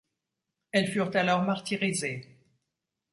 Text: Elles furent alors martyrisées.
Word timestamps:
Elles 0.71 0.87
furent 0.87 1.15
alors 1.15 1.43
martyrisées. 1.43 2.25